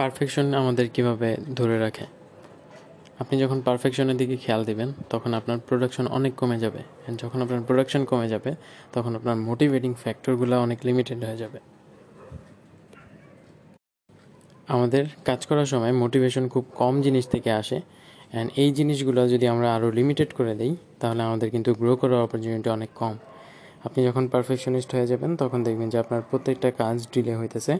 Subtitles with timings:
[0.00, 2.06] Perfection আমাদের কীভাবে ধরে রাখে?
[3.18, 7.60] আপনি যখন পারফেকশনের দিকে খেয়াল দিবেন, তখন আপনার প্রোডাকশন অনেক কমে যাবে। অ্যান্ড যখন আপনার
[7.66, 8.54] প্রোডাকশন কমে যাবে,
[8.92, 11.58] তখন আপনার মোটিভেটিং ফ্যাক্টরগুলো অনেক লিমিটেড হয়ে যাবে।
[14.68, 17.80] আমাদের কাজ করার সময় মোটিভেশন খুব কম জিনিস থেকে আসে।
[18.30, 22.70] অ্যান্ড এই জিনিসগুলো যদি আমরা আরও লিমিটেড করে দিই, তাহলে আমাদের কিন্তু গ্রো করার অপরচুনিটি
[22.70, 23.14] অনেক কম।
[23.86, 27.72] আপনি যখন পারফেকশনিস্ট হয়ে যাবেন, তখন দেখবেন যে আপনার প্রত্যেকটা কাজ ডিলে হইতেছে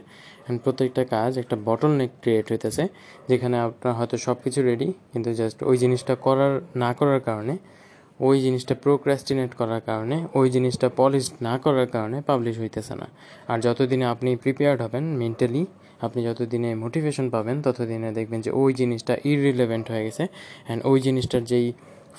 [0.43, 2.83] অ্যান্ড প্রত্যেকটা কাজ একটা বটল নেক ক্রিয়েট হইতেছে,
[3.29, 7.55] যেখানে আপনার হয়তো সব কিছু রেডি কিন্তু জাস্ট ওই জিনিসটা করার, না করার কারণে,
[8.27, 13.07] ওই জিনিসটা প্রোক্রাস্টিনেট করার কারণে, ওই জিনিসটা পলিশ না করার কারণে পাবলিশ হইতেছে না।
[13.51, 15.61] আর যতদিনে আপনি প্রিপেয়ার্ড হবেন মেন্টালি
[16.01, 20.23] আপনি যতদিনে মোটিভেশন পাবেন, ততদিনে দেখবেন যে ওই জিনিসটা ইরিলেভেন্ট হয়ে গেছে
[20.65, 21.67] অ্যান্ড ওই জিনিসটার যেই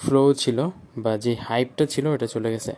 [0.02, 0.58] ফ্লো ছিল
[0.96, 2.72] বা যে হাইপটা ছিল, ওটা চলে গেছে।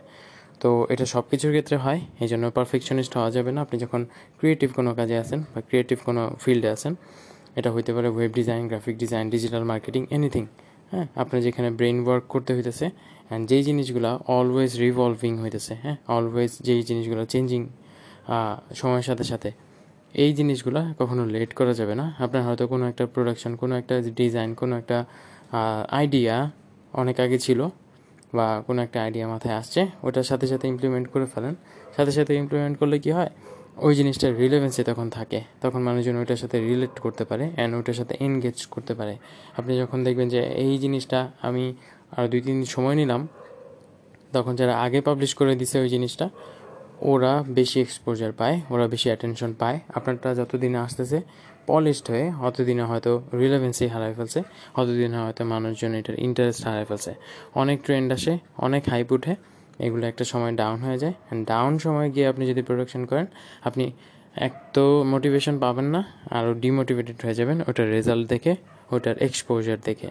[0.61, 4.01] তো এটা সব কিছুর ক্ষেত্রে হয় এই জন্য পারফেকশনিস্ট হওয়া যাবে না। আপনি যখন
[4.39, 6.93] ক্রিয়েটিভ কোনো কাজে আছেন বা ক্রিয়েটিভ কোনো ফিল্ডে আছেন,
[7.59, 10.43] এটা হইতে পারে web design graphic design digital marketing anything
[10.91, 11.05] হ্যাঁ?
[11.21, 12.85] আপনার যেখানে ব্রেন ওয়ার্ক করতে হইতেছে
[13.29, 15.97] অ্যান্ড যেই জিনিসগুলো অলওয়েজ রিভলভিং হইতেছে হ্যাঁ?
[16.15, 17.61] অলওয়েজ যেই জিনিসগুলো চেঞ্জিং
[18.81, 19.49] সময়ের সাথে সাথে,
[20.23, 24.49] এই জিনিসগুলো কখনো লেট করা যাবে না। আপনার হয়তো কোনো একটা প্রোডাকশন কোনো একটা ডিজাইন
[24.61, 24.97] কোনো একটা
[25.99, 26.35] আইডিয়া
[27.01, 27.59] অনেক আগে ছিল
[28.37, 31.53] বা কোনো একটা আইডিয়া মাথায় আসছে, ওটার সাথে সাথে ইমপ্লিমেন্ট করে ফেলেন।
[31.95, 33.31] সাথে সাথে ইমপ্লিমেন্ট করলে কি হয়?
[33.85, 38.13] ওই জিনিসটার রিলেভেন্সি তখন থাকে। তখন মানুষজন ওইটার সাথে রিলেট করতে পারে অ্যান্ড ওইটার সাথে
[38.19, 39.13] এনগেজ করতে পারে।
[39.57, 41.63] আপনি যখন দেখবেন যে এই জিনিসটা আমি
[42.17, 43.21] আর দুই, তিন দিন সময় নিলাম,
[44.33, 46.25] তখন যারা আগে পাবলিশ করে দিছে ওই জিনিসটা
[47.01, 51.17] ওরা বেশি এক্সপোজার পায়, ওরা বেশি অ্যাটেনশন পায়। আপনারটা যতদিনে আসতেছে
[51.67, 54.39] পলিশড হয়ে অতদিনে হয়তো রিলেভেন্সি হারাই ফেলছে,
[54.75, 57.11] অতদিনে হয়তো মানুষজন এটার ইন্টারেস্ট হারাই ফেলছে।
[57.55, 59.33] অনেক ট্রেন্ড আসে, অনেক হাইপ উঠে,
[59.79, 61.13] এগুলো একটা সময় ডাউন হয়ে যায়।
[61.51, 63.27] ডাউন সময় গিয়ে আপনি যদি প্রোডাকশন করেন,
[63.63, 63.91] আপনি
[64.35, 66.01] এক তো মোটিভেশন পাবেন না
[66.37, 68.55] আরও ডিমোটিভেটেড হয়ে যাবেন ওটার রেজাল্ট দেখে,
[68.91, 70.09] ওটার এক্সপোজার দেখে।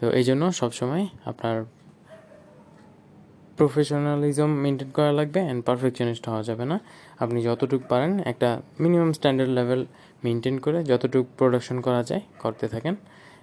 [0.00, 1.56] তো এই জন্য সবসময় আপনার
[3.58, 6.76] প্রফেশনালিজম মেনটেন করা লাগবে অ্যান্ড পারফেকশনিস্ট হওয়া যাবে না।
[7.18, 8.48] আপনি যতটুকু পারেন একটা
[8.80, 9.80] মিনিমাম স্ট্যান্ডার্ড লেভেল
[10.24, 12.94] মেনটেন করে যতটুকু প্রোডাকশন করা যায় করতে থাকেন।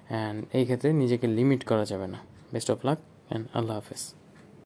[0.09, 2.19] অ্যান্ড এই ক্ষেত্রে নিজেকে লিমিট করা যাবে না।
[2.53, 2.97] বেস্ট অফ লাক
[3.29, 4.25] অ্যান্ড আল্লাহ হাফেজ।